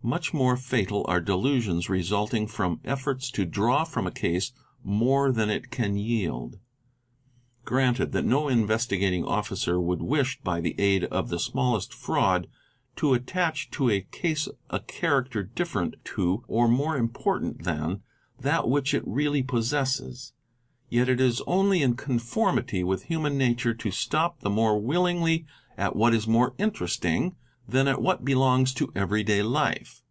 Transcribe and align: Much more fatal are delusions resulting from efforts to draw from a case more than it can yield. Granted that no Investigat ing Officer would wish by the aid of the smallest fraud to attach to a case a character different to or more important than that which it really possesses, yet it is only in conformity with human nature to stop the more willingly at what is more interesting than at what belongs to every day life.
Much 0.00 0.32
more 0.32 0.56
fatal 0.56 1.04
are 1.08 1.20
delusions 1.20 1.90
resulting 1.90 2.46
from 2.46 2.80
efforts 2.84 3.32
to 3.32 3.44
draw 3.44 3.82
from 3.84 4.06
a 4.06 4.12
case 4.12 4.52
more 4.84 5.32
than 5.32 5.50
it 5.50 5.70
can 5.70 5.96
yield. 5.96 6.58
Granted 7.64 8.12
that 8.12 8.24
no 8.24 8.44
Investigat 8.46 9.12
ing 9.12 9.24
Officer 9.24 9.78
would 9.80 10.00
wish 10.00 10.40
by 10.40 10.60
the 10.60 10.78
aid 10.80 11.04
of 11.06 11.28
the 11.28 11.38
smallest 11.38 11.92
fraud 11.92 12.46
to 12.94 13.12
attach 13.12 13.70
to 13.72 13.90
a 13.90 14.00
case 14.00 14.48
a 14.70 14.78
character 14.80 15.42
different 15.42 15.96
to 16.04 16.44
or 16.46 16.68
more 16.68 16.96
important 16.96 17.64
than 17.64 18.00
that 18.40 18.68
which 18.68 18.94
it 18.94 19.02
really 19.06 19.42
possesses, 19.42 20.32
yet 20.88 21.08
it 21.08 21.20
is 21.20 21.42
only 21.46 21.82
in 21.82 21.96
conformity 21.96 22.84
with 22.84 23.02
human 23.06 23.36
nature 23.36 23.74
to 23.74 23.90
stop 23.90 24.40
the 24.40 24.48
more 24.48 24.80
willingly 24.80 25.44
at 25.76 25.96
what 25.96 26.14
is 26.14 26.26
more 26.26 26.54
interesting 26.56 27.34
than 27.70 27.86
at 27.86 28.00
what 28.00 28.24
belongs 28.24 28.72
to 28.72 28.90
every 28.96 29.22
day 29.22 29.42
life. 29.42 30.02